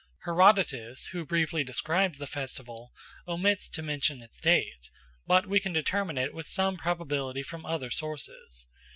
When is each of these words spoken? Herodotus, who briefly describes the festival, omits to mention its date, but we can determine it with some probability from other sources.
Herodotus, 0.25 1.09
who 1.11 1.27
briefly 1.27 1.63
describes 1.63 2.17
the 2.17 2.25
festival, 2.25 2.91
omits 3.27 3.69
to 3.69 3.83
mention 3.83 4.23
its 4.23 4.39
date, 4.39 4.89
but 5.27 5.45
we 5.45 5.59
can 5.59 5.73
determine 5.73 6.17
it 6.17 6.33
with 6.33 6.47
some 6.47 6.75
probability 6.75 7.43
from 7.43 7.67
other 7.67 7.91
sources. 7.91 8.65